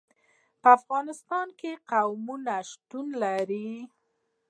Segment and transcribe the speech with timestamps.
[0.61, 3.71] په افغانستان کې قومونه شتون لري.